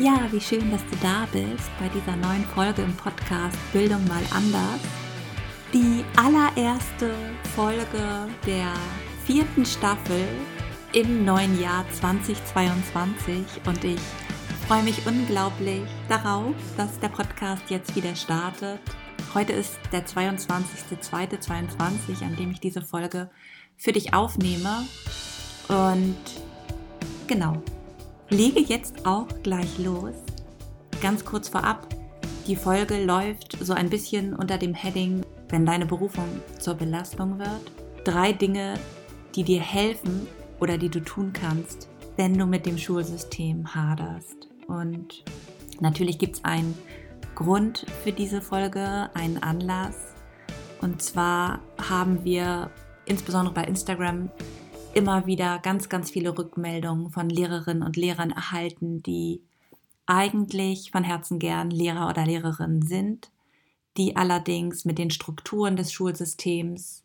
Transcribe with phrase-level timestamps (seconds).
[0.00, 4.22] Ja, wie schön, dass du da bist bei dieser neuen Folge im Podcast Bildung mal
[4.30, 4.80] anders.
[5.74, 7.14] Die allererste
[7.54, 8.72] Folge der
[9.26, 10.26] vierten Staffel
[10.94, 14.00] im neuen Jahr 2022 und ich
[14.66, 18.80] freue mich unglaublich darauf, dass der Podcast jetzt wieder startet.
[19.34, 23.28] Heute ist der 22.02.22, an dem ich diese Folge
[23.76, 24.86] für dich aufnehme.
[25.68, 26.16] Und
[27.26, 27.62] genau,
[28.30, 30.14] lege jetzt auch gleich los.
[31.02, 31.88] Ganz kurz vorab,
[32.46, 37.72] die Folge läuft so ein bisschen unter dem Heading, wenn deine Berufung zur Belastung wird.
[38.04, 38.74] Drei Dinge,
[39.34, 40.26] die dir helfen
[40.60, 44.48] oder die du tun kannst, wenn du mit dem Schulsystem haderst.
[44.66, 45.24] Und
[45.80, 46.76] natürlich gibt es einen
[47.34, 49.96] Grund für diese Folge, einen Anlass.
[50.80, 52.70] Und zwar haben wir
[53.06, 54.30] insbesondere bei Instagram
[54.94, 59.42] immer wieder ganz, ganz viele Rückmeldungen von Lehrerinnen und Lehrern erhalten, die
[60.06, 63.30] eigentlich von Herzen gern Lehrer oder Lehrerinnen sind,
[63.96, 67.04] die allerdings mit den Strukturen des Schulsystems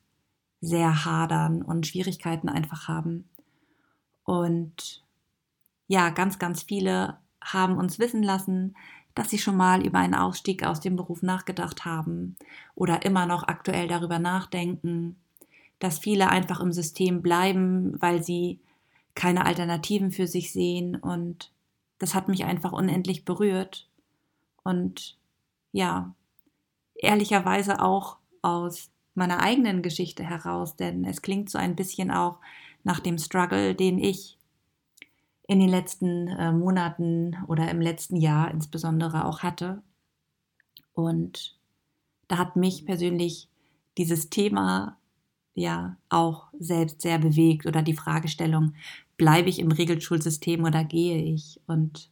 [0.61, 3.29] sehr hadern und Schwierigkeiten einfach haben.
[4.23, 5.03] Und
[5.87, 8.75] ja, ganz, ganz viele haben uns wissen lassen,
[9.13, 12.35] dass sie schon mal über einen Ausstieg aus dem Beruf nachgedacht haben
[12.73, 15.17] oder immer noch aktuell darüber nachdenken
[15.85, 18.59] dass viele einfach im System bleiben, weil sie
[19.13, 20.95] keine Alternativen für sich sehen.
[20.95, 21.51] Und
[21.99, 23.87] das hat mich einfach unendlich berührt.
[24.63, 25.15] Und
[25.73, 26.15] ja,
[26.95, 32.39] ehrlicherweise auch aus meiner eigenen Geschichte heraus, denn es klingt so ein bisschen auch
[32.83, 34.39] nach dem Struggle, den ich
[35.47, 39.83] in den letzten äh, Monaten oder im letzten Jahr insbesondere auch hatte.
[40.93, 41.59] Und
[42.27, 43.49] da hat mich persönlich
[43.99, 44.97] dieses Thema
[45.55, 48.75] ja auch selbst sehr bewegt oder die Fragestellung,
[49.17, 51.59] bleibe ich im Regelschulsystem oder gehe ich?
[51.65, 52.11] Und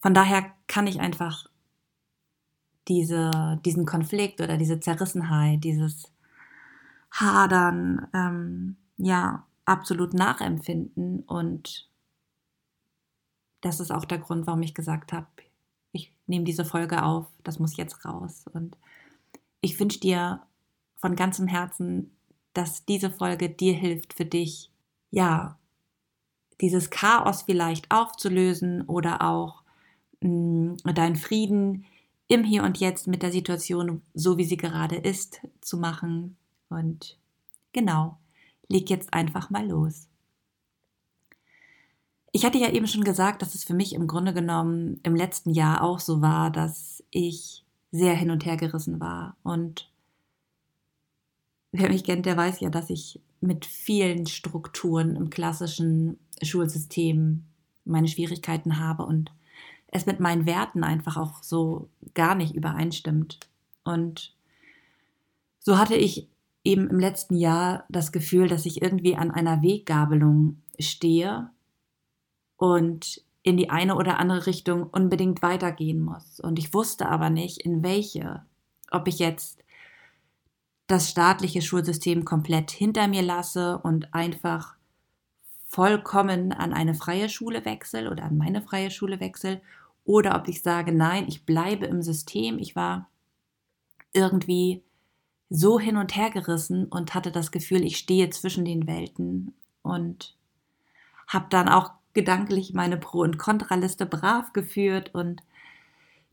[0.00, 1.46] von daher kann ich einfach
[2.88, 6.12] diese, diesen Konflikt oder diese Zerrissenheit, dieses
[7.12, 11.20] Hadern, ähm, ja, absolut nachempfinden.
[11.20, 11.88] Und
[13.60, 15.28] das ist auch der Grund, warum ich gesagt habe,
[15.92, 18.46] ich nehme diese Folge auf, das muss jetzt raus.
[18.52, 18.76] Und
[19.60, 20.42] ich wünsche dir
[21.02, 22.12] von ganzem Herzen,
[22.54, 24.70] dass diese Folge dir hilft für dich,
[25.10, 25.58] ja,
[26.60, 29.64] dieses Chaos vielleicht aufzulösen oder auch
[30.20, 31.84] mh, mm, deinen Frieden
[32.28, 36.36] im Hier und Jetzt mit der Situation, so wie sie gerade ist, zu machen.
[36.68, 37.18] Und
[37.72, 38.18] genau,
[38.68, 40.08] leg jetzt einfach mal los.
[42.30, 45.50] Ich hatte ja eben schon gesagt, dass es für mich im Grunde genommen im letzten
[45.50, 49.91] Jahr auch so war, dass ich sehr hin und her gerissen war und
[51.72, 57.44] wer mich kennt, der weiß ja, dass ich mit vielen Strukturen im klassischen Schulsystem
[57.84, 59.32] meine Schwierigkeiten habe und
[59.88, 63.40] es mit meinen Werten einfach auch so gar nicht übereinstimmt.
[63.84, 64.34] Und
[65.58, 66.28] so hatte ich
[66.64, 71.50] eben im letzten Jahr das Gefühl, dass ich irgendwie an einer Weggabelung stehe
[72.56, 76.38] und in die eine oder andere Richtung unbedingt weitergehen muss.
[76.38, 78.42] Und ich wusste aber nicht, in welche.
[78.90, 79.62] Ob ich jetzt
[80.86, 84.76] das staatliche Schulsystem komplett hinter mir lasse und einfach
[85.68, 89.62] vollkommen an eine freie Schule wechsle oder an meine freie Schule wechsle
[90.04, 92.58] oder ob ich sage, nein, ich bleibe im System.
[92.58, 93.08] Ich war
[94.12, 94.82] irgendwie
[95.48, 100.36] so hin und her gerissen und hatte das Gefühl, ich stehe zwischen den Welten und
[101.26, 105.42] habe dann auch gedanklich meine Pro- und Kontraliste brav geführt und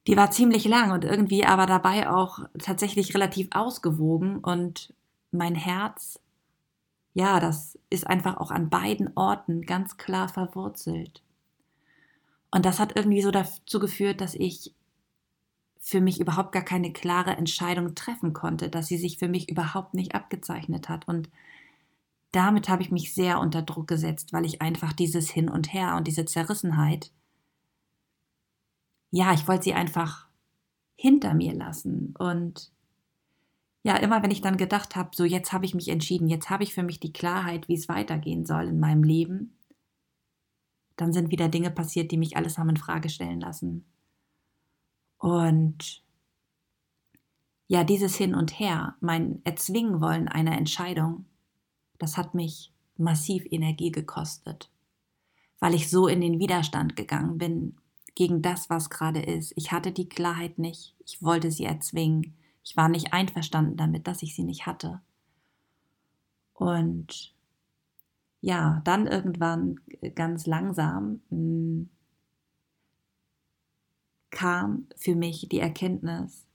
[0.10, 4.92] die war ziemlich lang und irgendwie aber dabei auch tatsächlich relativ ausgewogen und
[5.30, 6.20] mein Herz,
[7.14, 11.22] ja, das ist einfach auch an beiden Orten ganz klar verwurzelt.
[12.50, 14.74] Und das hat irgendwie so dazu geführt, dass ich
[15.78, 19.94] für mich überhaupt gar keine klare Entscheidung treffen konnte, dass sie sich für mich überhaupt
[19.94, 21.08] nicht abgezeichnet hat.
[21.08, 21.30] Und
[22.32, 25.98] damit habe ich mich sehr unter Druck gesetzt, weil ich einfach dieses Hin und Her
[25.98, 27.12] und diese Zerrissenheit
[29.12, 30.28] ja, ich wollte sie einfach
[30.96, 32.14] hinter mir lassen.
[32.18, 32.72] Und
[33.84, 36.64] ja, immer wenn ich dann gedacht habe, so jetzt habe ich mich entschieden, jetzt habe
[36.64, 39.58] ich für mich die Klarheit, wie es weitergehen soll in meinem Leben,
[40.98, 43.86] dann sind wieder Dinge passiert, die mich alles haben in Frage stellen lassen.
[45.18, 46.04] Und
[47.68, 51.26] ja, dieses Hin und Her, mein Erzwingen wollen einer Entscheidung,
[51.98, 54.70] das hat mich massiv Energie gekostet,
[55.60, 57.79] weil ich so in den Widerstand gegangen bin
[58.20, 59.54] gegen das, was gerade ist.
[59.56, 60.94] Ich hatte die Klarheit nicht.
[61.06, 62.36] Ich wollte sie erzwingen.
[62.66, 65.00] Ich war nicht einverstanden damit, dass ich sie nicht hatte.
[66.54, 67.34] Und
[68.42, 69.80] ja, dann irgendwann
[70.16, 71.90] ganz langsam hm,
[74.32, 76.46] kam für mich die Erkenntnis,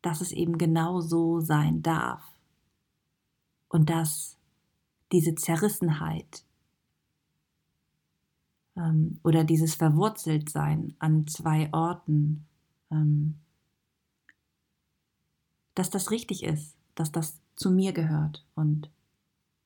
[0.00, 2.24] dass es eben genau so sein darf
[3.68, 4.38] und dass
[5.12, 6.44] diese Zerrissenheit
[8.78, 12.46] ähm, oder dieses Verwurzeltsein an zwei Orten,
[12.90, 13.34] ähm,
[15.74, 18.90] dass das richtig ist, dass das zu mir gehört und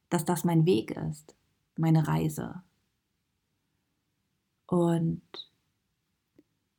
[0.09, 1.35] dass das mein Weg ist,
[1.77, 2.63] meine Reise.
[4.67, 5.23] Und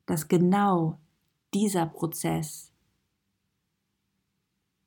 [0.06, 1.00] dass genau
[1.54, 2.72] dieser Prozess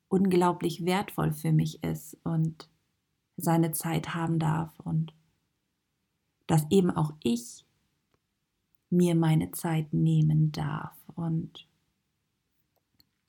[0.09, 2.69] unglaublich wertvoll für mich ist und
[3.37, 5.13] seine Zeit haben darf und
[6.47, 7.65] dass eben auch ich
[8.91, 11.67] mir meine Zeit nehmen darf und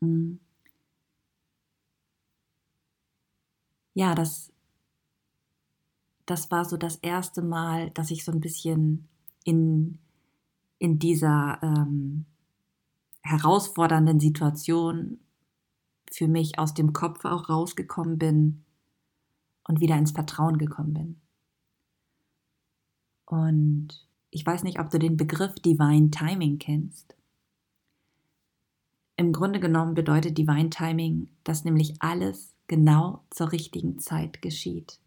[0.01, 0.39] mh, mm,
[3.97, 4.53] ja, das,
[6.27, 9.07] das war so das erste Mal, dass ich so ein bisschen
[9.43, 9.97] in,
[10.77, 12.25] in dieser ähm,
[13.23, 15.19] herausfordernden Situation
[16.11, 18.65] für mich aus dem Kopf auch rausgekommen bin
[19.63, 21.21] und wieder ins Vertrauen gekommen bin.
[23.27, 23.89] Und
[24.31, 27.13] ich weiß nicht, ob du den Begriff Divine Timing kennst.
[29.17, 34.99] Im Grunde genommen bedeutet Divine Timing, dass nämlich alles genau zur richtigen Zeit geschieht.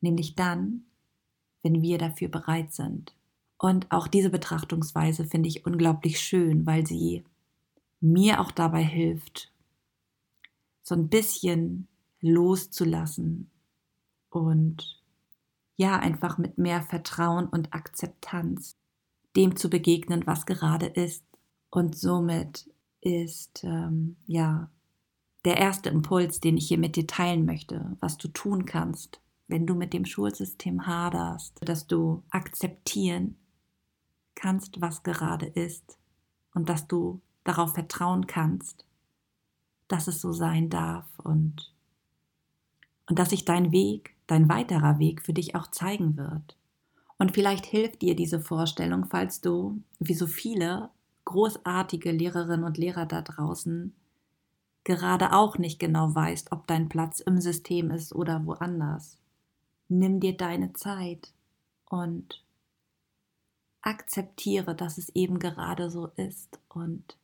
[0.00, 0.84] Nämlich dann,
[1.62, 3.14] wenn wir dafür bereit sind.
[3.58, 7.24] Und auch diese Betrachtungsweise finde ich unglaublich schön, weil sie
[8.00, 9.52] mir auch dabei hilft,
[10.82, 11.88] so ein bisschen
[12.20, 13.50] loszulassen
[14.30, 14.95] und
[15.76, 18.76] ja, einfach mit mehr Vertrauen und Akzeptanz
[19.36, 21.24] dem zu begegnen, was gerade ist.
[21.70, 22.70] Und somit
[23.02, 24.70] ist ähm, ja
[25.44, 29.66] der erste Impuls, den ich hier mit dir teilen möchte, was du tun kannst, wenn
[29.66, 33.36] du mit dem Schulsystem haderst, dass du akzeptieren
[34.34, 35.98] kannst, was gerade ist
[36.54, 38.84] und dass du darauf vertrauen kannst,
[39.88, 41.75] dass es so sein darf und,
[43.08, 46.56] und dass sich dein Weg, dein weiterer Weg für dich auch zeigen wird.
[47.18, 50.90] Und vielleicht hilft dir diese Vorstellung, falls du, wie so viele
[51.24, 53.94] großartige Lehrerinnen und Lehrer da draußen,
[54.84, 59.18] gerade auch nicht genau weißt, ob dein Platz im System ist oder woanders.
[59.88, 61.32] Nimm dir deine Zeit
[61.88, 62.44] und
[63.82, 67.16] akzeptiere, dass es eben gerade so ist und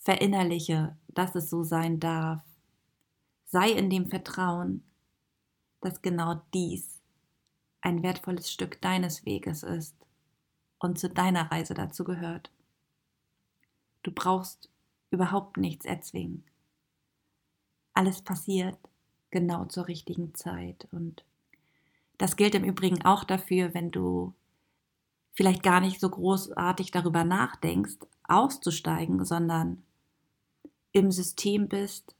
[0.00, 2.42] Verinnerliche, dass es so sein darf.
[3.50, 4.84] Sei in dem Vertrauen,
[5.80, 7.00] dass genau dies
[7.80, 9.96] ein wertvolles Stück deines Weges ist
[10.78, 12.50] und zu deiner Reise dazu gehört.
[14.02, 14.68] Du brauchst
[15.10, 16.44] überhaupt nichts erzwingen.
[17.94, 18.78] Alles passiert
[19.30, 21.24] genau zur richtigen Zeit und
[22.18, 24.34] das gilt im Übrigen auch dafür, wenn du
[25.32, 29.82] vielleicht gar nicht so großartig darüber nachdenkst, auszusteigen, sondern
[30.92, 32.14] im System bist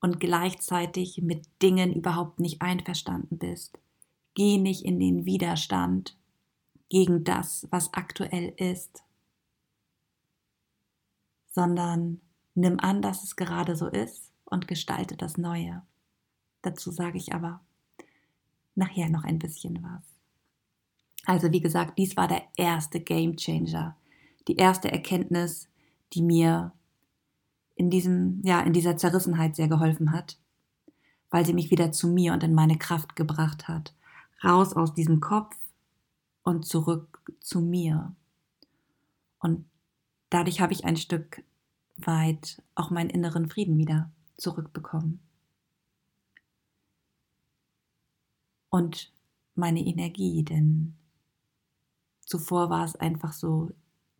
[0.00, 3.78] und gleichzeitig mit Dingen überhaupt nicht einverstanden bist.
[4.34, 6.16] Geh nicht in den Widerstand
[6.88, 9.02] gegen das, was aktuell ist,
[11.50, 12.20] sondern
[12.54, 15.82] nimm an, dass es gerade so ist und gestalte das Neue.
[16.62, 17.60] Dazu sage ich aber
[18.74, 20.16] nachher noch ein bisschen was.
[21.24, 23.96] Also wie gesagt, dies war der erste Game Changer,
[24.46, 25.68] die erste Erkenntnis,
[26.12, 26.72] die mir
[27.76, 30.38] in diesem, ja, in dieser Zerrissenheit sehr geholfen hat,
[31.30, 33.94] weil sie mich wieder zu mir und in meine Kraft gebracht hat.
[34.42, 35.56] Raus aus diesem Kopf
[36.42, 38.14] und zurück zu mir.
[39.38, 39.66] Und
[40.30, 41.44] dadurch habe ich ein Stück
[41.98, 45.20] weit auch meinen inneren Frieden wieder zurückbekommen.
[48.70, 49.12] Und
[49.54, 50.94] meine Energie, denn
[52.20, 53.70] zuvor war es einfach so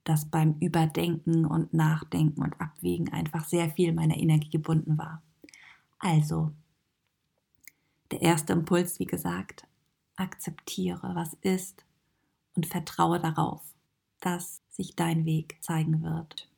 [0.07, 5.21] dass beim Überdenken und Nachdenken und Abwägen einfach sehr viel meiner Energie gebunden war.
[5.99, 6.53] Also,
[8.13, 9.67] der erste Impuls, wie gesagt,
[10.15, 11.85] akzeptiere, was ist
[12.55, 13.63] und vertraue darauf,
[14.21, 16.49] dass sich dein Weg zeigen wird.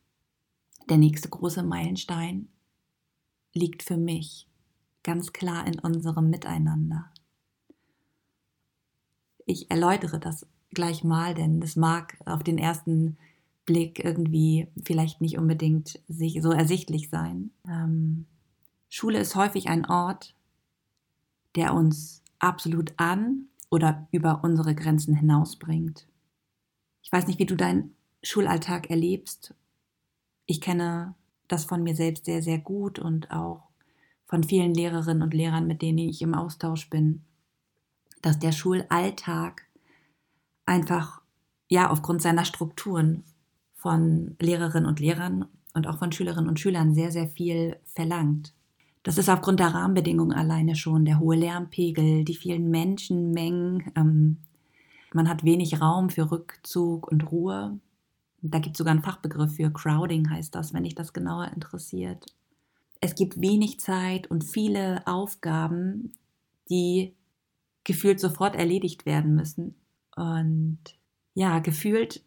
[0.90, 2.48] Der nächste große Meilenstein
[3.54, 4.46] liegt für mich
[5.02, 7.10] ganz klar in unserem Miteinander.
[9.46, 13.16] Ich erläutere das gleich mal, denn es mag auf den ersten
[13.68, 17.50] Blick irgendwie vielleicht nicht unbedingt sich so ersichtlich sein.
[17.68, 18.24] Ähm,
[18.88, 20.34] Schule ist häufig ein Ort,
[21.54, 26.08] der uns absolut an oder über unsere Grenzen hinausbringt.
[27.02, 29.52] Ich weiß nicht, wie du deinen Schulalltag erlebst.
[30.46, 31.14] Ich kenne
[31.46, 33.68] das von mir selbst sehr, sehr gut und auch
[34.24, 37.20] von vielen Lehrerinnen und Lehrern, mit denen ich im Austausch bin,
[38.22, 39.66] dass der Schulalltag
[40.64, 41.20] einfach
[41.68, 43.24] ja aufgrund seiner Strukturen
[43.78, 48.52] von Lehrerinnen und Lehrern und auch von Schülerinnen und Schülern sehr, sehr viel verlangt.
[49.04, 53.90] Das ist aufgrund der Rahmenbedingungen alleine schon, der hohe Lärmpegel, die vielen Menschenmengen.
[53.96, 54.38] Ähm,
[55.14, 57.78] man hat wenig Raum für Rückzug und Ruhe.
[58.42, 62.26] Da gibt es sogar einen Fachbegriff für Crowding, heißt das, wenn dich das genauer interessiert.
[63.00, 66.12] Es gibt wenig Zeit und viele Aufgaben,
[66.68, 67.14] die
[67.84, 69.76] gefühlt sofort erledigt werden müssen.
[70.16, 70.78] Und
[71.34, 72.22] ja, gefühlt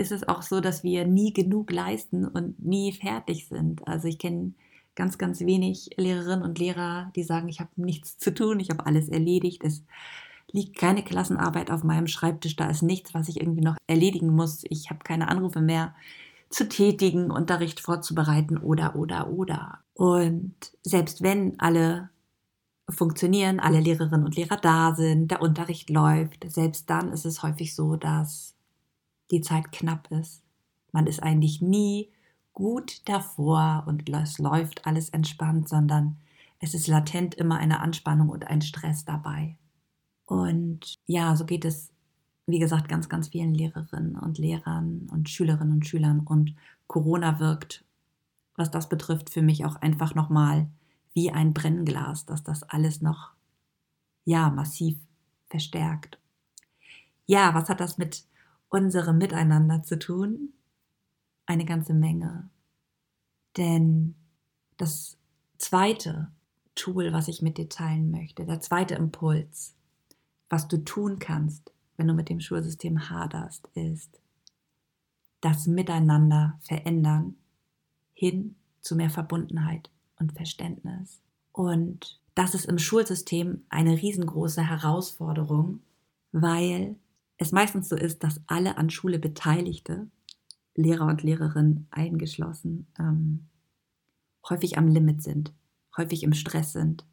[0.00, 3.86] ist es auch so, dass wir nie genug leisten und nie fertig sind.
[3.86, 4.54] Also ich kenne
[4.96, 8.86] ganz, ganz wenig Lehrerinnen und Lehrer, die sagen, ich habe nichts zu tun, ich habe
[8.86, 9.62] alles erledigt.
[9.62, 9.84] Es
[10.52, 14.64] liegt keine Klassenarbeit auf meinem Schreibtisch, da ist nichts, was ich irgendwie noch erledigen muss.
[14.70, 15.94] Ich habe keine Anrufe mehr
[16.48, 19.80] zu tätigen, Unterricht vorzubereiten oder, oder, oder.
[19.92, 22.08] Und selbst wenn alle
[22.88, 27.74] funktionieren, alle Lehrerinnen und Lehrer da sind, der Unterricht läuft, selbst dann ist es häufig
[27.74, 28.49] so, dass
[29.30, 30.42] die Zeit knapp ist.
[30.92, 32.10] Man ist eigentlich nie
[32.52, 36.16] gut davor und es läuft alles entspannt, sondern
[36.58, 39.56] es ist latent immer eine Anspannung und ein Stress dabei.
[40.26, 41.90] Und ja, so geht es,
[42.46, 46.20] wie gesagt, ganz, ganz vielen Lehrerinnen und Lehrern und Schülerinnen und Schülern.
[46.20, 46.54] Und
[46.86, 47.84] Corona wirkt,
[48.56, 50.68] was das betrifft, für mich auch einfach nochmal
[51.14, 53.30] wie ein Brennglas, dass das alles noch,
[54.24, 54.98] ja, massiv
[55.48, 56.18] verstärkt.
[57.26, 58.24] Ja, was hat das mit
[58.70, 60.54] unserem Miteinander zu tun?
[61.46, 62.48] Eine ganze Menge.
[63.56, 64.14] Denn
[64.76, 65.18] das
[65.58, 66.30] zweite
[66.74, 69.74] Tool, was ich mit dir teilen möchte, der zweite Impuls,
[70.48, 74.20] was du tun kannst, wenn du mit dem Schulsystem haderst, ist
[75.40, 77.36] das Miteinander verändern
[78.14, 81.20] hin zu mehr Verbundenheit und Verständnis.
[81.52, 85.80] Und das ist im Schulsystem eine riesengroße Herausforderung,
[86.32, 86.96] weil
[87.40, 90.10] es meistens so ist, dass alle an Schule Beteiligte,
[90.74, 93.48] Lehrer und Lehrerinnen eingeschlossen, ähm,
[94.48, 95.54] häufig am Limit sind,
[95.96, 97.06] häufig im Stress sind.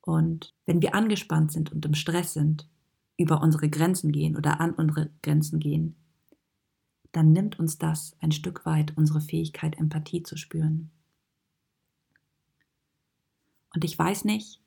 [0.00, 2.68] Und wenn wir angespannt sind und im Stress sind,
[3.18, 5.94] über unsere Grenzen gehen oder an unsere Grenzen gehen,
[7.12, 10.90] dann nimmt uns das ein Stück weit unsere Fähigkeit, Empathie zu spüren.
[13.74, 14.62] Und ich weiß nicht,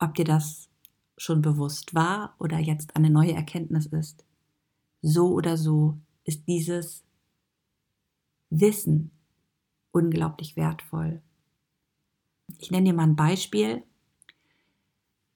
[0.00, 0.68] ob dir das
[1.18, 4.24] schon bewusst war oder jetzt eine neue Erkenntnis ist.
[5.02, 7.04] So oder so ist dieses
[8.50, 9.10] Wissen
[9.92, 11.20] unglaublich wertvoll.
[12.58, 13.82] Ich nenne dir mal ein Beispiel.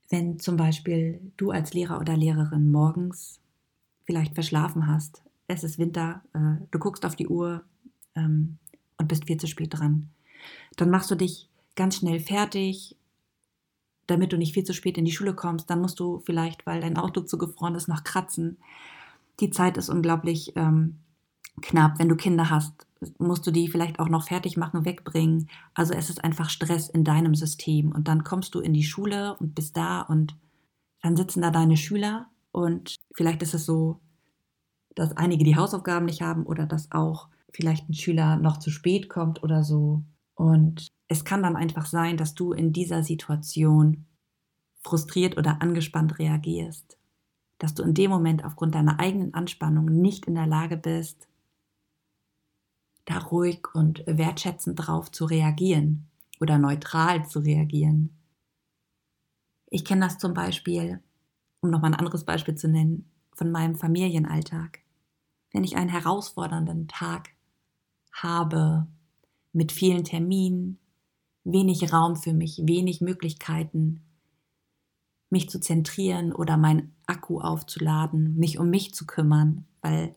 [0.08, 3.40] Wenn zum Beispiel du als Lehrer oder Lehrerin morgens
[4.04, 7.64] vielleicht verschlafen hast, es ist Winter, äh, du guckst auf die Uhr
[8.14, 8.58] ähm,
[8.98, 10.10] und bist viel zu spät dran,
[10.76, 12.96] dann machst du dich ganz schnell fertig,
[14.12, 16.80] damit du nicht viel zu spät in die Schule kommst, dann musst du vielleicht, weil
[16.80, 18.58] dein Auto zugefroren ist, noch kratzen.
[19.40, 20.98] Die Zeit ist unglaublich ähm,
[21.60, 21.98] knapp.
[21.98, 22.86] Wenn du Kinder hast,
[23.18, 25.48] musst du die vielleicht auch noch fertig machen, wegbringen.
[25.74, 27.90] Also es ist einfach Stress in deinem System.
[27.92, 30.36] Und dann kommst du in die Schule und bist da und
[31.02, 34.00] dann sitzen da deine Schüler und vielleicht ist es so,
[34.94, 39.08] dass einige die Hausaufgaben nicht haben oder dass auch vielleicht ein Schüler noch zu spät
[39.08, 40.02] kommt oder so.
[40.34, 44.06] Und es kann dann einfach sein, dass du in dieser Situation
[44.80, 46.98] frustriert oder angespannt reagierst.
[47.58, 51.28] Dass du in dem Moment aufgrund deiner eigenen Anspannung nicht in der Lage bist,
[53.04, 56.08] da ruhig und wertschätzend drauf zu reagieren
[56.40, 58.16] oder neutral zu reagieren.
[59.68, 61.02] Ich kenne das zum Beispiel,
[61.60, 64.80] um nochmal ein anderes Beispiel zu nennen, von meinem Familienalltag.
[65.52, 67.30] Wenn ich einen herausfordernden Tag
[68.12, 68.86] habe,
[69.52, 70.78] mit vielen Terminen,
[71.44, 74.02] wenig Raum für mich, wenig Möglichkeiten,
[75.30, 80.14] mich zu zentrieren oder mein Akku aufzuladen, mich um mich zu kümmern, weil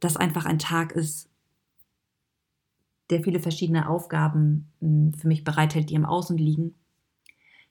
[0.00, 1.28] das einfach ein Tag ist,
[3.10, 6.74] der viele verschiedene Aufgaben hm, für mich bereithält, die im Außen liegen,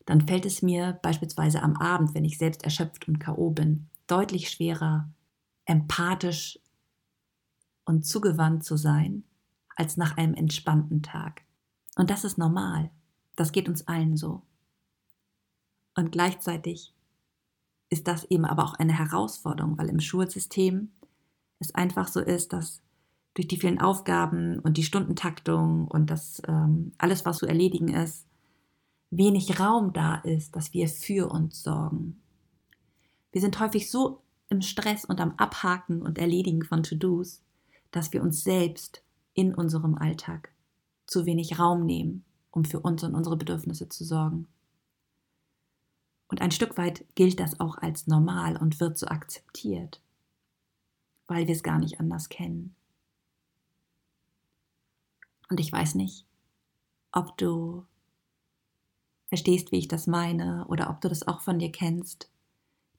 [0.05, 4.49] dann fällt es mir beispielsweise am Abend, wenn ich selbst erschöpft und KO bin, deutlich
[4.49, 5.09] schwerer,
[5.65, 6.59] empathisch
[7.83, 9.23] und zugewandt zu sein,
[9.75, 11.46] als nach einem entspannten Tag.
[11.97, 12.91] Und das ist normal.
[13.35, 14.43] Das geht uns allen so.
[15.95, 16.93] Und gleichzeitig
[17.89, 20.91] ist das eben aber auch eine Herausforderung, weil im Schulsystem
[21.59, 22.83] es einfach so ist, dass
[23.33, 28.27] durch die vielen Aufgaben und die Stundentaktung und das ähm, alles, was zu erledigen ist,
[29.09, 32.21] wenig Raum da ist, dass wir für uns sorgen.
[33.31, 37.41] Wir sind häufig so im Stress und am Abhaken und Erledigen von To-Dos,
[37.89, 40.51] dass wir uns selbst in unserem Alltag
[41.07, 44.47] zu wenig Raum nehmen, um für uns und unsere Bedürfnisse zu sorgen.
[46.29, 50.01] Und ein Stück weit gilt das auch als normal und wird so akzeptiert.
[51.27, 52.75] weil wir es gar nicht anders kennen.
[55.49, 56.25] Und ich weiß nicht,
[57.11, 57.85] ob du
[59.27, 62.29] verstehst, wie ich das meine, oder ob du das auch von dir kennst,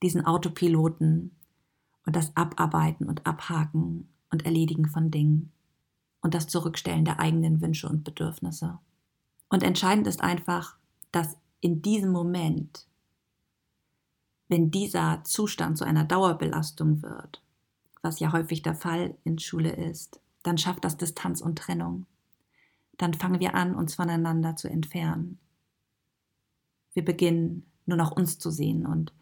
[0.03, 1.35] diesen Autopiloten
[2.07, 5.53] und das Abarbeiten und Abhaken und Erledigen von Dingen
[6.21, 8.79] und das Zurückstellen der eigenen Wünsche und Bedürfnisse.
[9.49, 10.77] Und entscheidend ist einfach,
[11.13, 12.87] dass in diesem Moment,
[14.49, 17.43] wenn dieser Zustand zu einer Dauerbelastung wird,
[18.03, 22.07] was ja häufig der Fall in Schule ist, dann schafft das Distanz und Trennung.
[22.97, 25.39] Dann fangen wir an, uns voneinander zu entfernen.
[26.95, 29.13] Wir beginnen nur noch uns zu sehen und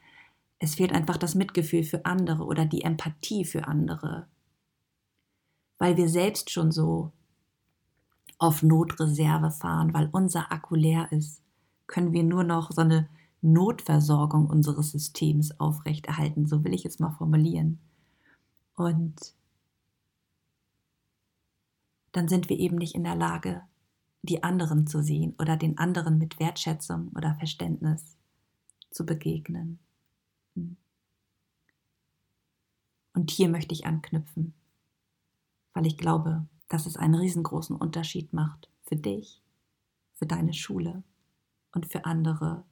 [0.59, 4.27] es fehlt einfach das Mitgefühl für andere oder die Empathie für andere,
[5.79, 7.13] weil wir selbst schon so
[8.39, 11.43] auf Notreserve fahren, weil unser Akku leer ist,
[11.87, 13.09] können wir nur noch so eine
[13.43, 17.79] Notversorgung unseres Systems aufrechterhalten, so will ich es mal formulieren.
[18.75, 19.35] Und
[22.13, 23.63] dann sind wir eben nicht in der Lage,
[24.23, 28.17] die anderen zu sehen oder den anderen mit Wertschätzung oder Verständnis
[28.91, 29.79] zu begegnen.
[33.15, 34.55] Und hier möchte ich anknüpfen,
[35.77, 39.43] weil ich glaube, dass es einen riesengroßen Unterschied macht für dich,
[40.15, 41.03] für deine Schule
[41.73, 42.65] und für andere,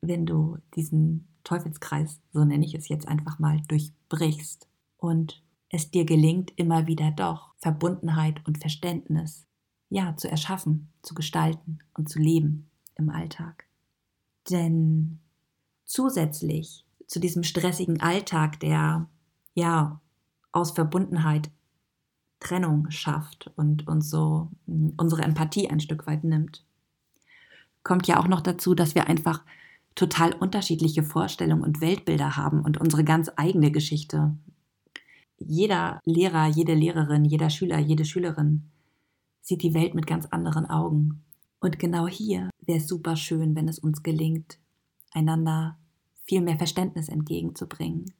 [0.00, 4.66] wenn du diesen Teufelskreis, so nenne ich es jetzt einfach mal, durchbrichst
[4.98, 9.46] und es dir gelingt, immer wieder doch Verbundenheit und Verständnis
[9.88, 13.66] ja zu erschaffen, zu gestalten und zu leben im Alltag.
[14.50, 15.20] Denn
[15.84, 19.08] zusätzlich zu diesem stressigen Alltag, der
[19.54, 20.00] ja
[20.50, 21.52] aus Verbundenheit
[22.40, 26.64] Trennung schafft und uns so hm, unsere Empathie ein Stück weit nimmt,
[27.82, 29.44] kommt ja auch noch dazu, dass wir einfach
[29.94, 34.34] total unterschiedliche Vorstellungen und Weltbilder haben und unsere ganz eigene Geschichte
[35.40, 38.70] jeder Lehrer, jede Lehrerin, jeder Schüler, jede Schülerin
[39.40, 41.24] sieht die Welt mit ganz anderen Augen.
[41.60, 44.58] Und genau hier wäre es super schön, wenn es uns gelingt,
[45.12, 45.78] einander
[46.24, 48.12] viel mehr Verständnis entgegenzubringen.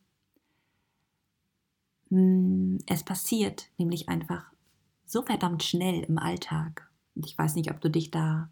[2.10, 4.52] Hm, es passiert nämlich einfach
[5.06, 6.90] so verdammt schnell im Alltag.
[7.14, 8.50] Und ich weiß nicht, ob du dich da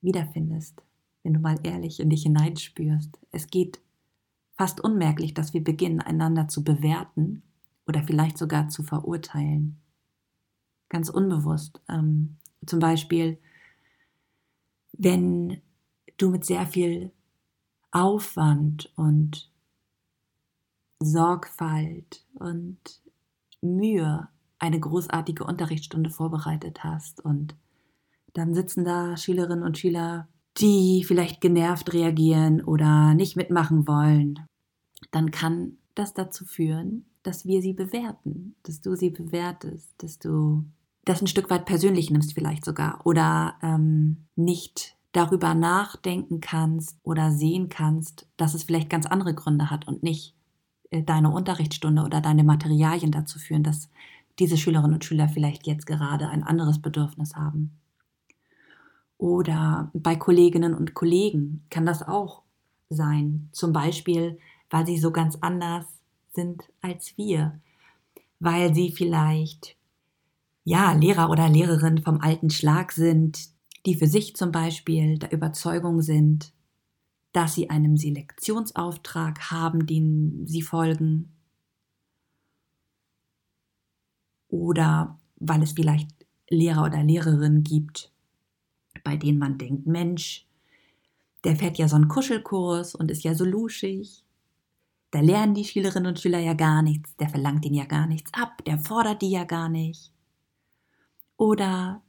[0.00, 0.82] wiederfindest,
[1.22, 3.18] wenn du mal ehrlich in dich hineinspürst.
[3.30, 3.80] Es geht
[4.56, 7.42] fast unmerklich, dass wir beginnen, einander zu bewerten
[7.86, 9.80] oder vielleicht sogar zu verurteilen.
[10.88, 11.80] Ganz unbewusst.
[11.88, 12.36] Ähm,
[12.66, 13.38] zum Beispiel,
[14.92, 15.60] wenn
[16.16, 17.10] du mit sehr viel
[17.90, 19.50] Aufwand und
[21.04, 22.78] Sorgfalt und
[23.60, 27.24] Mühe eine großartige Unterrichtsstunde vorbereitet hast.
[27.24, 27.56] Und
[28.32, 34.40] dann sitzen da Schülerinnen und Schüler, die vielleicht genervt reagieren oder nicht mitmachen wollen,
[35.10, 40.64] dann kann das dazu führen, dass wir sie bewerten, dass du sie bewertest, dass du
[41.04, 47.30] das ein Stück weit persönlich nimmst vielleicht sogar oder ähm, nicht darüber nachdenken kannst oder
[47.30, 50.34] sehen kannst, dass es vielleicht ganz andere Gründe hat und nicht
[51.02, 53.90] deine Unterrichtsstunde oder deine Materialien dazu führen, dass
[54.38, 57.78] diese Schülerinnen und Schüler vielleicht jetzt gerade ein anderes Bedürfnis haben.
[59.18, 62.42] Oder bei Kolleginnen und Kollegen kann das auch
[62.88, 63.48] sein.
[63.52, 64.38] Zum Beispiel,
[64.70, 65.86] weil sie so ganz anders
[66.32, 67.60] sind als wir,
[68.40, 69.76] weil sie vielleicht
[70.64, 73.50] ja Lehrer oder Lehrerin vom alten Schlag sind,
[73.86, 76.53] die für sich zum Beispiel der Überzeugung sind,
[77.34, 81.30] dass sie einem Selektionsauftrag haben, den sie folgen,
[84.48, 86.08] oder weil es vielleicht
[86.48, 88.10] Lehrer oder Lehrerinnen gibt,
[89.02, 90.46] bei denen man denkt, Mensch,
[91.44, 94.24] der fährt ja so einen Kuschelkurs und ist ja so luschig
[95.14, 98.34] da lernen die Schülerinnen und Schüler ja gar nichts, der verlangt ihnen ja gar nichts
[98.34, 100.12] ab, der fordert die ja gar nicht.
[101.36, 102.02] Oder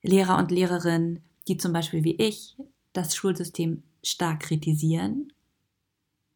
[0.00, 2.56] Lehrer und Lehrerinnen, die zum Beispiel wie ich
[2.94, 5.32] das Schulsystem stark kritisieren,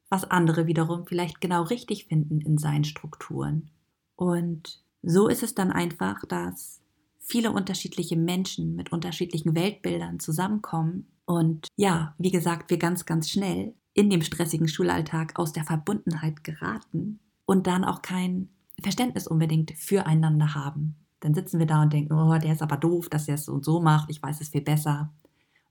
[0.08, 3.70] was andere wiederum vielleicht genau richtig finden in seinen Strukturen.
[4.16, 6.80] Und so ist es dann einfach, dass
[7.18, 13.74] viele unterschiedliche Menschen mit unterschiedlichen Weltbildern zusammenkommen und ja, wie gesagt, wir ganz, ganz schnell
[13.94, 18.48] in dem stressigen Schulalltag aus der Verbundenheit geraten und dann auch kein
[18.82, 20.96] Verständnis unbedingt füreinander haben.
[21.20, 23.52] Dann sitzen wir da und denken, oh, der ist aber doof, dass er es so
[23.52, 25.12] und so macht, ich weiß es viel besser.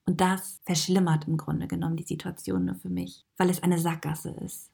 [0.06, 4.32] Und das verschlimmert im Grunde genommen die Situation nur für mich, weil es eine Sackgasse
[4.32, 4.72] ist.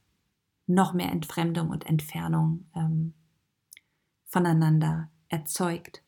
[0.67, 3.13] Noch mehr Entfremdung und Entfernung ähm,
[4.25, 6.01] voneinander erzeugt.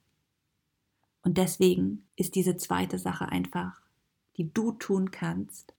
[1.21, 3.81] Und deswegen ist diese zweite Sache einfach,
[4.37, 5.73] die du tun kannst,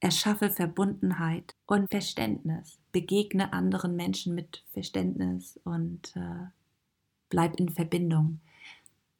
[0.00, 2.78] Erschaffe Verbundenheit und Verständnis.
[2.92, 6.46] Begegne anderen Menschen mit Verständnis und äh,
[7.30, 8.40] bleib in Verbindung.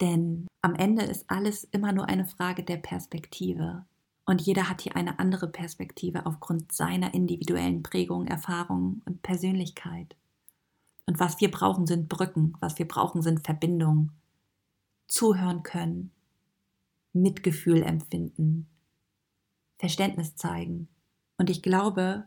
[0.00, 3.84] Denn am Ende ist alles immer nur eine Frage der Perspektive.
[4.26, 10.16] Und jeder hat hier eine andere Perspektive aufgrund seiner individuellen Prägung, Erfahrung und Persönlichkeit.
[11.06, 14.12] Und was wir brauchen, sind Brücken, was wir brauchen, sind Verbindungen.
[15.06, 16.10] Zuhören können,
[17.12, 18.66] Mitgefühl empfinden,
[19.78, 20.88] Verständnis zeigen.
[21.38, 22.26] Und ich glaube,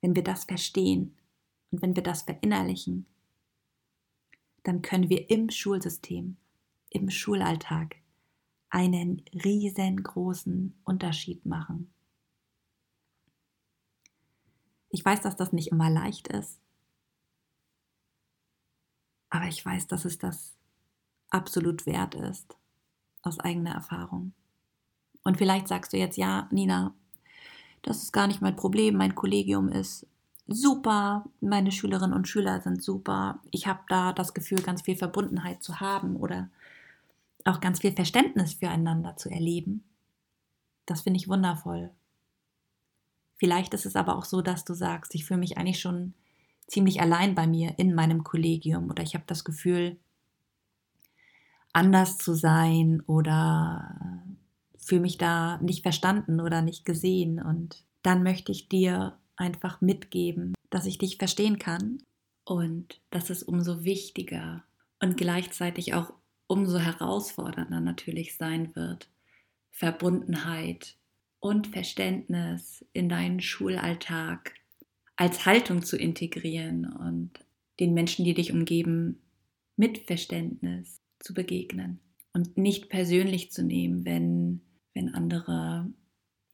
[0.00, 1.14] wenn wir das verstehen
[1.70, 3.04] und wenn wir das verinnerlichen,
[4.62, 6.38] dann können wir im Schulsystem,
[6.90, 7.96] im Schulalltag
[8.70, 11.90] einen riesengroßen Unterschied machen.
[14.90, 16.60] Ich weiß, dass das nicht immer leicht ist,
[19.30, 20.56] aber ich weiß, dass es das
[21.30, 22.56] absolut wert ist,
[23.22, 24.32] aus eigener Erfahrung.
[25.24, 26.94] Und vielleicht sagst du jetzt, ja, Nina,
[27.82, 30.06] das ist gar nicht mein Problem, mein Kollegium ist
[30.46, 35.62] super, meine Schülerinnen und Schüler sind super, ich habe da das Gefühl, ganz viel Verbundenheit
[35.62, 36.48] zu haben oder
[37.46, 39.84] auch ganz viel Verständnis füreinander zu erleben.
[40.84, 41.90] Das finde ich wundervoll.
[43.36, 46.14] Vielleicht ist es aber auch so, dass du sagst, ich fühle mich eigentlich schon
[46.66, 49.98] ziemlich allein bei mir in meinem Kollegium oder ich habe das Gefühl,
[51.72, 54.22] anders zu sein oder
[54.78, 57.40] fühle mich da nicht verstanden oder nicht gesehen.
[57.42, 61.98] Und dann möchte ich dir einfach mitgeben, dass ich dich verstehen kann
[62.44, 64.64] und dass es umso wichtiger
[65.02, 66.12] und gleichzeitig auch
[66.46, 69.08] umso herausfordernder natürlich sein wird,
[69.70, 70.96] Verbundenheit
[71.40, 74.54] und Verständnis in deinen Schulalltag
[75.16, 77.30] als Haltung zu integrieren und
[77.80, 79.20] den Menschen, die dich umgeben,
[79.76, 82.00] mit Verständnis zu begegnen
[82.32, 84.60] und nicht persönlich zu nehmen, wenn,
[84.94, 85.90] wenn andere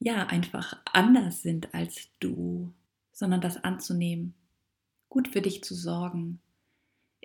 [0.01, 2.73] ja einfach anders sind als du,
[3.13, 4.35] sondern das anzunehmen,
[5.09, 6.41] gut für dich zu sorgen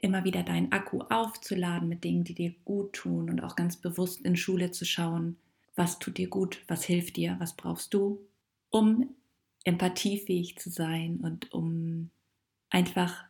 [0.02, 4.22] immer wieder deinen Akku aufzuladen mit Dingen, die dir gut tun und auch ganz bewusst
[4.22, 5.38] in Schule zu schauen,
[5.76, 8.20] was tut dir gut, was hilft dir, was brauchst du,
[8.70, 9.16] um
[9.64, 12.10] empathiefähig zu sein und um
[12.70, 13.26] einfach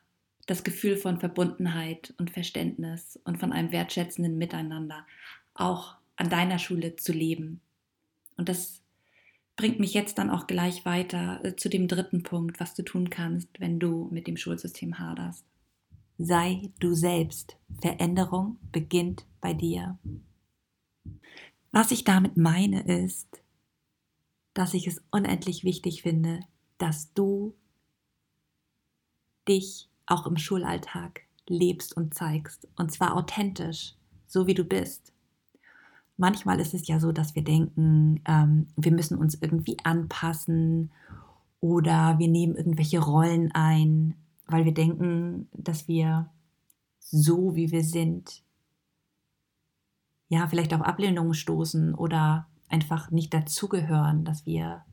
[0.46, 5.06] das Gefühl von Verbundenheit und Verständnis und von einem wertschätzenden Miteinander
[5.54, 7.62] auch an deiner Schule zu leben.
[8.38, 8.82] Und das
[9.56, 13.10] bringt mich jetzt dann auch gleich weiter äh, zu dem dritten Punkt, was du tun
[13.10, 15.44] kannst, wenn du mit dem Schulsystem haderst.
[16.18, 17.58] Sei du selbst.
[17.80, 20.00] Veränderung beginnt bei dir.
[21.72, 23.44] Was ich damit meine ist,
[24.54, 26.40] dass ich es unendlich wichtig finde,
[26.80, 27.54] dass du
[29.48, 32.68] dich auch im Schulalltag lebst und zeigst.
[32.76, 35.14] Und zwar authentisch, so wie du bist.
[36.18, 40.92] Manchmal ist es ja so, dass wir denken, ähm, wir müssen uns irgendwie anpassen
[41.60, 44.16] oder wir nehmen irgendwelche Rollen ein
[44.48, 46.30] weil wir denken, dass wir
[47.00, 48.44] so, wie wir sind,
[50.30, 54.84] ja, vielleicht auf Ablehnung stoßen oder einfach nicht dazugehören, dass wir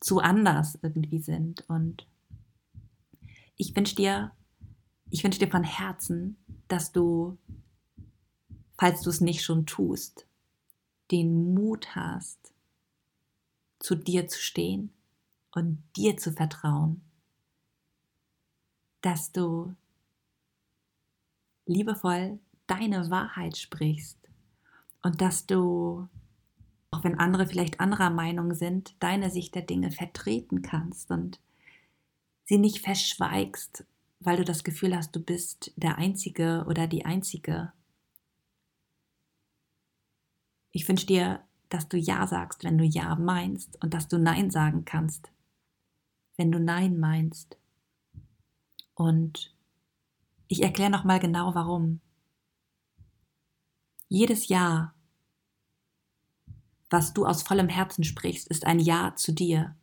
[0.00, 1.68] zu anders irgendwie sind.
[1.68, 2.06] Und
[3.56, 4.32] ich wünsche dir,
[5.10, 6.36] ich wünsche dir von Herzen,
[6.68, 7.38] dass du,
[8.76, 10.26] falls du es nicht schon tust,
[11.10, 12.52] den Mut hast,
[13.80, 14.92] zu dir zu stehen
[15.52, 17.07] und dir zu vertrauen
[19.08, 19.74] dass du
[21.64, 24.18] liebevoll deine Wahrheit sprichst
[25.02, 26.06] und dass du,
[26.90, 31.40] auch wenn andere vielleicht anderer Meinung sind, deine Sicht der Dinge vertreten kannst und
[32.44, 33.86] sie nicht verschweigst,
[34.20, 37.72] weil du das Gefühl hast, du bist der Einzige oder die Einzige.
[40.70, 44.50] Ich wünsche dir, dass du Ja sagst, wenn du Ja meinst und dass du Nein
[44.50, 45.32] sagen kannst,
[46.36, 47.56] wenn du Nein meinst.
[48.98, 49.54] Und
[50.48, 52.00] ich erkläre nochmal genau warum.
[54.08, 54.92] Jedes Ja,
[56.90, 59.76] was du aus vollem Herzen sprichst, ist ein Ja zu dir.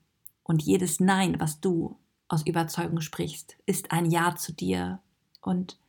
[0.43, 1.97] Und jedes Nein, was du
[2.28, 4.99] aus Überzeugung sprichst, ist ein Ja zu dir.
[5.39, 5.80] Und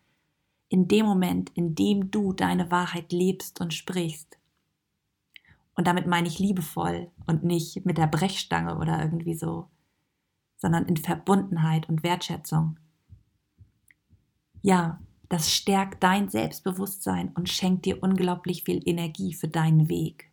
[0.69, 4.39] in dem Moment, in dem du deine Wahrheit lebst und sprichst,
[5.75, 9.69] und damit meine ich liebevoll und nicht mit der Brechstange oder irgendwie so,
[10.59, 12.79] sondern in Verbundenheit und Wertschätzung,
[14.67, 20.33] ja, das stärkt dein Selbstbewusstsein und schenkt dir unglaublich viel Energie für deinen Weg.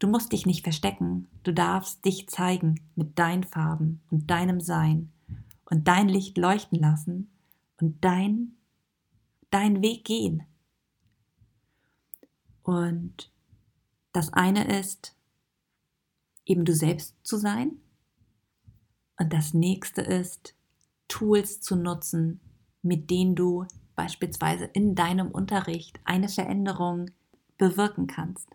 [0.00, 5.12] Du musst dich nicht verstecken, du darfst dich zeigen mit deinen Farben und deinem Sein
[5.66, 7.30] und dein Licht leuchten lassen
[7.80, 8.56] und dein,
[9.50, 10.42] dein Weg gehen.
[12.64, 13.30] Und
[14.10, 15.14] das eine ist,
[16.44, 17.78] eben du selbst zu sein.
[19.16, 20.55] Und das nächste ist,
[21.08, 22.40] Tools zu nutzen,
[22.82, 27.10] mit denen du beispielsweise in deinem Unterricht eine Veränderung
[27.58, 28.48] bewirken kannst.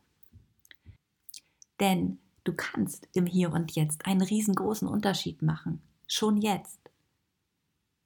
[1.80, 5.82] Denn du kannst im Hier und Jetzt einen riesengroßen Unterschied machen.
[6.08, 6.80] Schon jetzt.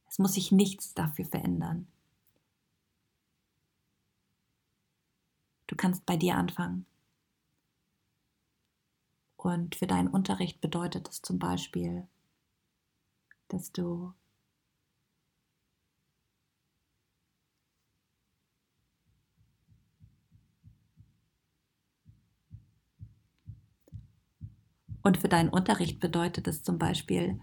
[0.07, 1.87] Es muss sich nichts dafür verändern.
[5.67, 6.85] Du kannst bei dir anfangen.
[9.35, 12.07] Und für deinen Unterricht bedeutet es zum Beispiel,
[13.49, 14.13] dass du
[25.05, 27.39] Und für deinen Unterricht bedeutet es zum Beispiel,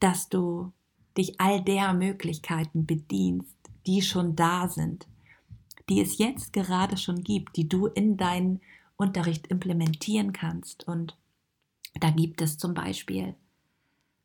[0.00, 0.72] dass du
[1.16, 3.56] dich all der Möglichkeiten bedienst,
[3.86, 5.06] die schon da sind,
[5.88, 8.60] die es jetzt gerade schon gibt, die du in deinen
[8.96, 10.88] Unterricht implementieren kannst.
[10.88, 11.16] Und
[12.00, 13.36] da gibt es zum Beispiel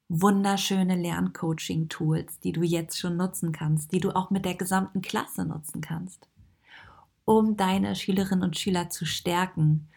[0.09, 5.45] wunderschöne Lerncoaching-Tools, die du jetzt schon nutzen kannst, die du auch mit der gesamten Klasse
[5.45, 6.27] nutzen kannst,
[7.23, 9.89] um deine Schülerinnen und Schüler zu stärken,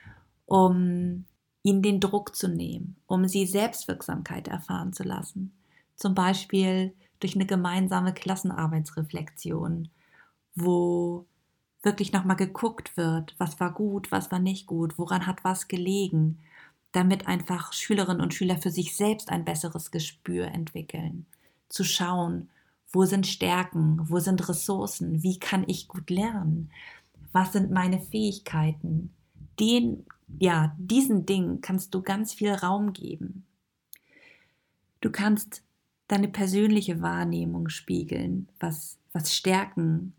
[0.44, 1.24] um
[1.66, 5.52] ihnen den Druck zu nehmen, um sie Selbstwirksamkeit erfahren zu lassen.
[5.96, 9.88] Zum Beispiel durch eine gemeinsame Klassenarbeitsreflexion,
[10.54, 11.26] wo
[11.82, 16.38] wirklich nochmal geguckt wird, was war gut, was war nicht gut, woran hat was gelegen,
[16.92, 21.26] damit einfach Schülerinnen und Schüler für sich selbst ein besseres Gespür entwickeln.
[21.68, 22.48] Zu schauen,
[22.92, 26.70] wo sind Stärken, wo sind Ressourcen, wie kann ich gut lernen,
[27.32, 29.12] was sind meine Fähigkeiten,
[29.58, 30.06] den
[30.38, 33.46] ja, diesen Dingen kannst du ganz viel Raum geben.
[35.00, 35.62] Du kannst
[36.08, 40.14] deine persönliche Wahrnehmung spiegeln, was, was Stärken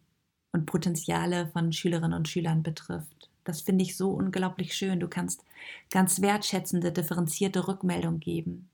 [0.52, 3.30] und Potenziale von Schülerinnen und Schülern betrifft.
[3.44, 5.00] Das finde ich so unglaublich schön.
[5.00, 5.44] Du kannst
[5.90, 8.70] ganz wertschätzende, differenzierte Rückmeldung geben.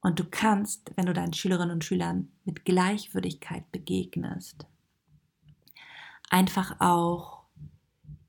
[0.00, 4.66] Und du kannst, wenn du deinen Schülerinnen und Schülern mit Gleichwürdigkeit begegnest,
[6.30, 7.41] einfach auch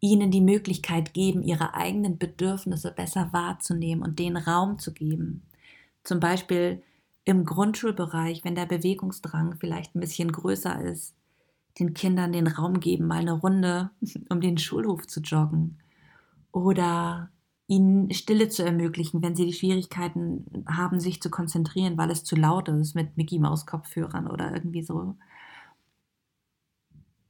[0.03, 5.43] ihnen die Möglichkeit geben, ihre eigenen Bedürfnisse besser wahrzunehmen und den Raum zu geben.
[6.03, 6.83] Zum Beispiel
[7.23, 11.15] im Grundschulbereich, wenn der Bewegungsdrang vielleicht ein bisschen größer ist,
[11.79, 13.91] den Kindern den Raum geben, mal eine Runde
[14.29, 15.77] um den Schulhof zu joggen
[16.51, 17.29] oder
[17.67, 22.35] ihnen Stille zu ermöglichen, wenn sie die Schwierigkeiten haben, sich zu konzentrieren, weil es zu
[22.35, 25.15] laut ist mit Mickey Maus Kopfhörern oder irgendwie so.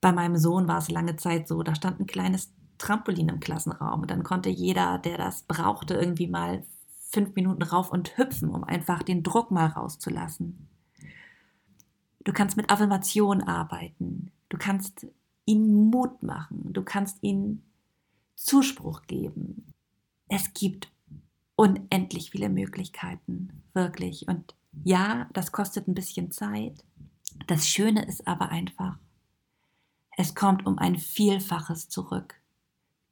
[0.02, 4.02] Bei meinem Sohn war es lange Zeit so, da stand ein kleines Trampolin im Klassenraum.
[4.02, 6.64] Und dann konnte jeder, der das brauchte, irgendwie mal
[7.10, 10.68] fünf Minuten rauf und hüpfen, um einfach den Druck mal rauszulassen.
[12.24, 14.32] Du kannst mit Affirmation arbeiten.
[14.50, 15.06] Du kannst
[15.46, 16.74] ihnen Mut machen.
[16.74, 17.64] Du kannst ihnen
[18.36, 19.74] Zuspruch geben.
[20.28, 20.92] Es gibt
[21.56, 24.28] unendlich viele Möglichkeiten, wirklich.
[24.28, 26.84] Und ja, das kostet ein bisschen Zeit.
[27.48, 28.98] Das Schöne ist aber einfach,
[30.18, 32.36] es kommt um ein Vielfaches zurück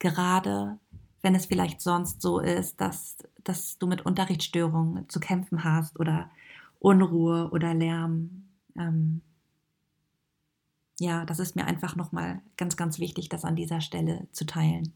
[0.02, 0.80] gerade
[1.22, 6.30] wenn es vielleicht sonst so ist, dass, dass du mit Unterrichtsstörungen zu kämpfen hast oder
[6.80, 8.48] Unruhe oder Lärm.
[8.76, 9.22] Ähm,
[11.00, 14.94] ja, das ist mir einfach nochmal ganz, ganz wichtig, das an dieser Stelle zu teilen.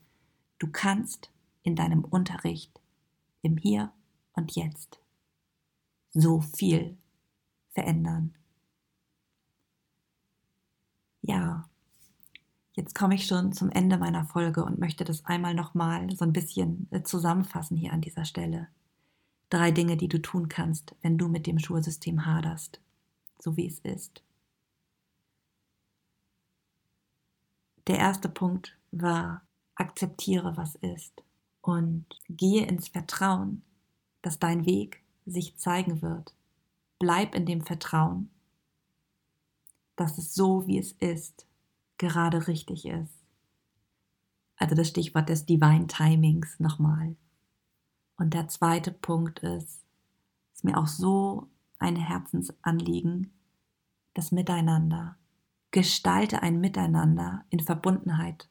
[0.58, 1.30] Du kannst
[1.62, 2.80] in deinem Unterricht
[3.44, 3.92] im Hier
[4.34, 5.00] und Jetzt
[6.12, 6.98] so viel
[7.74, 8.34] verändern.
[11.22, 11.70] Ja,
[12.76, 16.34] Jetzt komme ich schon zum Ende meiner Folge und möchte das einmal nochmal so ein
[16.34, 18.68] bisschen äh, zusammenfassen hier an dieser Stelle.
[19.50, 22.82] Drei Dinge, die du tun kannst, wenn du mit dem Schulsystem haderst,
[23.40, 24.22] so wie es ist.
[27.88, 29.42] Der erste Punkt war,
[29.76, 31.24] akzeptiere, was ist
[31.62, 33.62] und gehe ins Vertrauen,
[34.22, 36.34] dass dein Weg sich zeigen wird.
[37.00, 38.30] Bleib in dem Vertrauen,
[39.96, 41.46] dass es so, wie es ist,
[41.98, 43.26] gerade richtig ist.
[44.58, 47.16] Also das Stichwort des Divine Timings nochmal.
[48.18, 49.84] Und der zweite Punkt ist,
[50.54, 53.34] ist mir auch so ein Herzensanliegen,
[54.14, 55.18] das Miteinander.
[55.72, 58.50] Gestalte ein Miteinander in Verbundenheit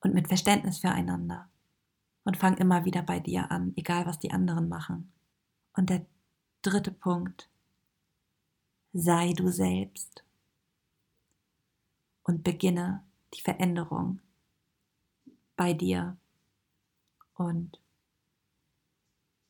[0.00, 1.48] und mit Verständnis füreinander.
[2.24, 5.12] Und fang immer wieder bei dir an, egal was die anderen machen.
[5.74, 6.04] Und der
[6.62, 7.48] dritte Punkt,
[8.92, 10.25] sei du selbst
[12.26, 13.02] und beginne
[13.34, 14.20] die Veränderung
[15.56, 16.16] bei dir.
[17.34, 17.80] Und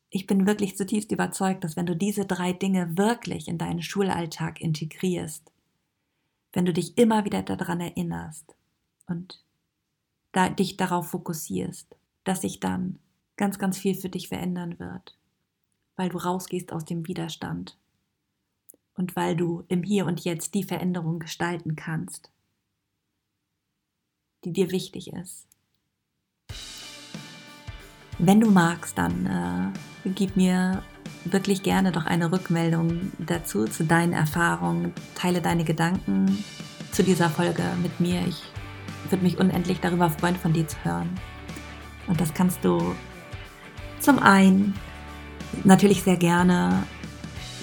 [0.09, 4.61] ich bin wirklich zutiefst überzeugt, dass wenn du diese drei Dinge wirklich in deinen Schulalltag
[4.61, 5.51] integrierst,
[6.53, 8.55] wenn du dich immer wieder daran erinnerst
[9.07, 9.43] und
[10.31, 12.99] da, dich darauf fokussierst, dass sich dann
[13.37, 15.17] ganz, ganz viel für dich verändern wird.
[15.97, 17.77] weil du rausgehst aus dem Widerstand
[18.93, 22.31] und weil du im Hier und Jetzt die Veränderung gestalten kannst,
[24.47, 25.47] die dir wichtig ist.
[28.19, 29.73] Wenn du magst, dann
[30.05, 30.83] äh, gib mir
[31.25, 34.93] wirklich gerne doch eine Rückmeldung dazu, zu deinen Erfahrungen.
[35.15, 36.43] Teile deine Gedanken
[36.91, 38.21] zu dieser Folge mit mir.
[38.27, 38.41] Ich
[39.11, 41.09] würde mich unendlich darüber freuen, von dir zu hören.
[42.07, 42.95] Und das kannst du
[43.99, 44.73] zum einen
[45.63, 46.83] natürlich sehr gerne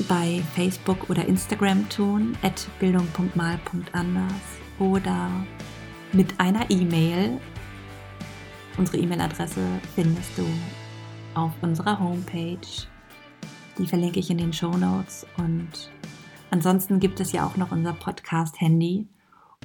[0.09, 4.33] bei Facebook oder Instagram tun, at bildung.mal.anders
[4.79, 5.31] oder
[6.15, 7.41] mit einer E-Mail.
[8.79, 9.61] Unsere E-Mail-Adresse
[9.95, 10.47] findest du
[11.35, 12.59] auf unserer Homepage.
[13.79, 15.27] Die verlinke ich in den Show Notes.
[15.37, 15.91] Und
[16.51, 19.07] ansonsten gibt es ja auch noch unser Podcast-Handy.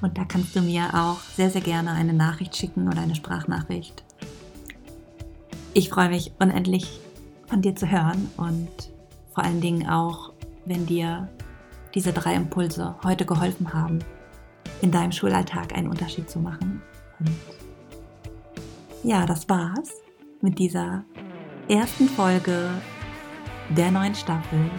[0.02, 4.04] Und da kannst du mir auch sehr, sehr gerne eine Nachricht schicken oder eine Sprachnachricht.
[5.72, 7.00] Ich freue mich unendlich
[7.46, 8.90] von dir zu hören und
[9.34, 10.32] vor allen Dingen auch,
[10.64, 11.28] wenn dir
[11.94, 14.00] diese drei Impulse heute geholfen haben,
[14.82, 16.82] in deinem Schulalltag einen Unterschied zu machen.
[17.18, 17.30] Und
[19.02, 19.90] ja, das war's
[20.40, 21.04] mit dieser
[21.68, 22.70] ersten Folge
[23.70, 24.70] der neuen Staffel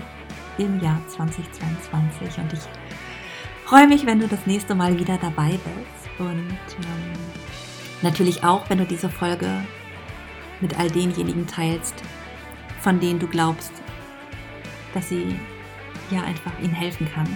[0.57, 2.37] im Jahr 2022.
[2.37, 2.59] Und ich
[3.65, 6.19] freue mich, wenn du das nächste Mal wieder dabei bist.
[6.19, 7.13] Und ähm,
[8.01, 9.49] natürlich auch, wenn du diese Folge
[10.59, 11.95] mit all denjenigen teilst,
[12.81, 13.71] von denen du glaubst,
[14.93, 15.39] dass sie
[16.09, 17.27] ja einfach ihnen helfen kann,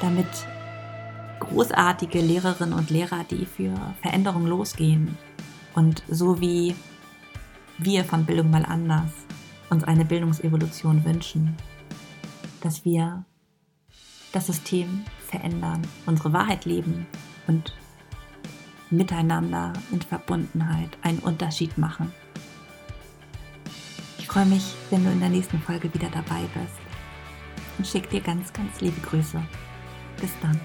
[0.00, 0.28] damit
[1.44, 5.16] großartige Lehrerinnen und Lehrer, die für Veränderung losgehen
[5.74, 6.74] und so wie
[7.78, 9.10] wir von Bildung mal anders
[9.70, 11.56] uns eine Bildungsevolution wünschen,
[12.60, 13.24] dass wir
[14.32, 17.06] das System verändern, unsere Wahrheit leben
[17.46, 17.74] und
[18.90, 22.12] miteinander in Verbundenheit einen Unterschied machen
[24.32, 26.80] freue mich, wenn du in der nächsten Folge wieder dabei bist
[27.76, 29.42] und schicke dir ganz, ganz liebe Grüße.
[30.18, 30.58] Bis dann.